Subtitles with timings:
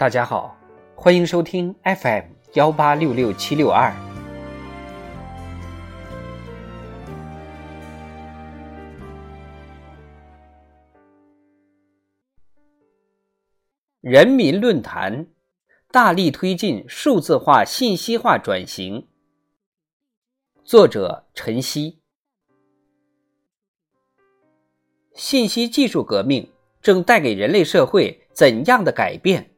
[0.00, 0.58] 大家好，
[0.94, 3.94] 欢迎收听 FM 幺八六六七六二。
[14.00, 15.26] 人民论坛
[15.90, 19.06] 大力推进数字化、信息化转型。
[20.64, 22.00] 作者：陈曦。
[25.12, 29.49] 信息技术革命正带给人类社会怎样的改变？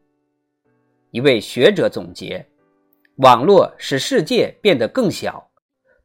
[1.12, 2.46] 一位学者总结：
[3.16, 5.50] 网络使世界变得更小，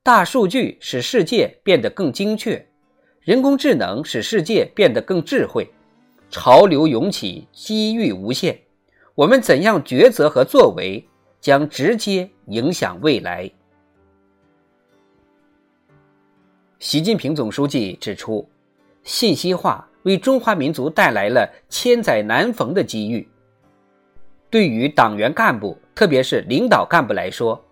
[0.03, 2.67] 大数据使世界变得更精确，
[3.21, 5.65] 人工智能使世界变得更智慧。
[6.29, 8.59] 潮流涌起，机遇无限。
[9.15, 11.07] 我们怎样抉择和作为，
[11.39, 13.49] 将直接影响未来。
[16.79, 18.45] 习近平总书记指出，
[19.03, 23.25] 信息化为中华民族带来了千载难逢的机遇。
[24.49, 27.63] 对于党员干部，特别是领导干部来说，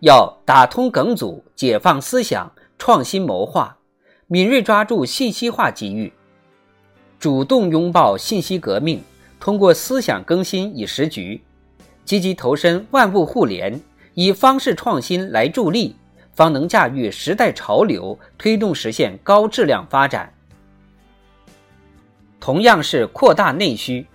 [0.00, 3.76] 要打通梗阻，解放思想，创新谋划，
[4.26, 6.12] 敏锐抓住信息化机遇。
[7.18, 9.02] 主动拥抱信息革命，
[9.38, 11.42] 通过思想更新以时局，
[12.04, 13.80] 积极投身万物互联，
[14.14, 15.96] 以方式创新来助力，
[16.32, 20.32] 方能驾驭时代潮流，推动实现高质量发展。
[22.38, 24.06] 同样是扩大内需，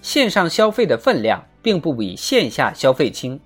[0.00, 3.38] 线上消费的分量并不比线下消费轻；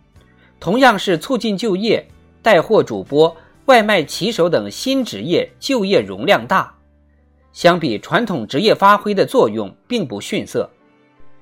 [0.61, 2.07] 同样是促进就业，
[2.43, 3.37] 带货主播、
[3.67, 6.75] 外卖骑手等新职业就业容量大。
[7.53, 10.71] 相比传统职业发挥的作用并不逊色，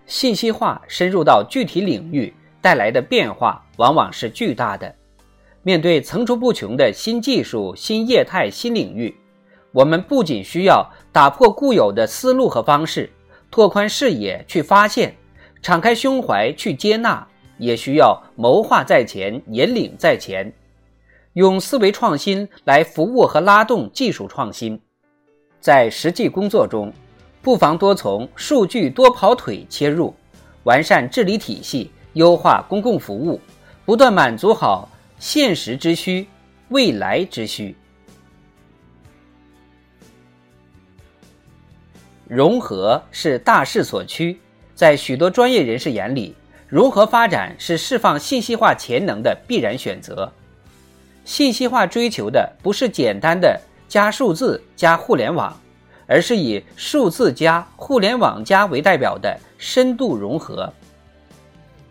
[0.06, 4.92] 信息化深入到具体领域带来的变化往往是巨大的。
[5.62, 9.14] 面对层出不穷的新技术、新业态、新领域，
[9.72, 13.08] 我们不仅需要打破固有的思路和方式，
[13.50, 15.14] 拓宽视野去发现，
[15.60, 17.26] 敞开胸怀去接纳，
[17.58, 20.52] 也需要谋划在前、引领在前，
[21.32, 24.80] 用思维创新来服务和拉动技术创新。
[25.60, 26.92] 在实际工作中，
[27.42, 30.14] 不妨多从数据多跑腿切入，
[30.62, 33.40] 完善治理体系，优化公共服务，
[33.84, 34.88] 不断满足好
[35.18, 36.26] 现实之需、
[36.68, 37.76] 未来之需。
[42.30, 44.38] 融合是大势所趋，
[44.76, 46.32] 在许多专业人士眼里，
[46.68, 50.32] 融合发展是释放信息化潜能的必然选择。
[51.24, 53.60] 信息化追求的不是简单的。
[53.88, 55.60] 加数字加互联网，
[56.06, 60.72] 而是以数字加互联网加为代表的深度融合。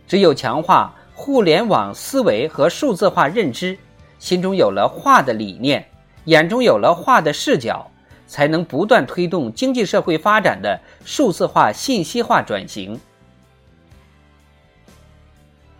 [0.07, 3.77] 只有强化互联网思维和数字化认知，
[4.17, 5.85] 心中有了化的理念，
[6.23, 7.85] 眼中有了化的视角，
[8.29, 12.97] 才能不断推动经济社会发展的数字化信息化转型。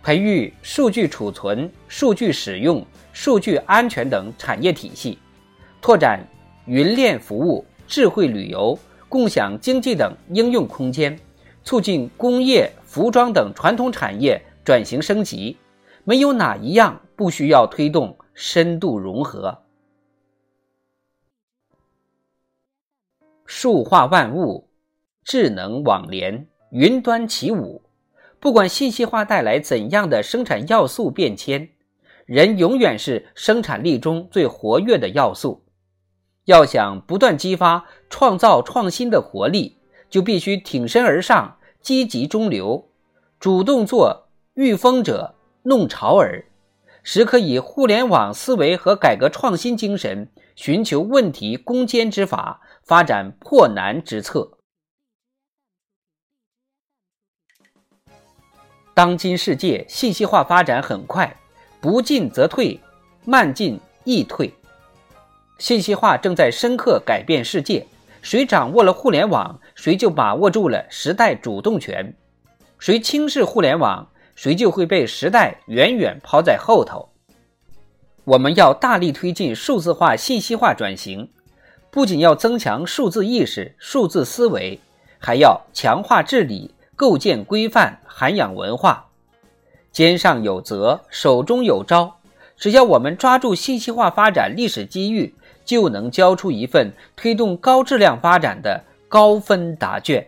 [0.02, 2.84] 培育数据储存、数据使用、
[3.14, 5.20] 数据安全等产业体系。
[5.80, 6.20] 拓展
[6.66, 8.78] 云链服务、智慧旅游、
[9.08, 11.18] 共享经济等应用空间，
[11.64, 15.56] 促进工业、服装等传统产业转型升级。
[16.04, 19.56] 没有哪一样不需要推动深度融合。
[23.52, 24.70] 数化万物，
[25.24, 27.82] 智能网联，云端起舞。
[28.40, 31.70] 不管信息化带来怎样的生产要素变迁，
[32.28, 35.64] 人永远是生产力中最活跃的要素。
[36.46, 39.80] 要想不断激发创造创新的活力，
[40.12, 42.90] 就必须挺身而上，积极中流，
[43.40, 45.34] 主动做御风者、
[45.64, 46.46] 弄潮儿，
[47.02, 54.58] 时刻以互联网思维和改革创新精神，寻求问题攻坚之法，发展破难之策。
[58.96, 61.38] 当今世界信息化发展很快，
[61.80, 62.80] 不进则退，
[63.26, 64.52] 慢进亦退。
[65.60, 67.86] 信息化正在深刻改变世界，
[68.24, 72.12] 谁掌握了互联网，谁就把握住了时代主动权；
[72.80, 77.08] 谁轻视互联网，谁就会被时代远远抛在后头。
[78.24, 81.32] 我们要大力推进数字化、信息化转型，
[81.92, 84.80] 不仅要增强数字意识、数字思维，
[85.18, 89.08] 还要强化治理，构建规范，涵养文化。
[89.92, 92.18] 肩上有责，手中有招，
[92.56, 95.34] 只要我们抓住信息化发展历史机遇。
[95.66, 100.26] 就能交出一份推动高质量发展的高分答卷。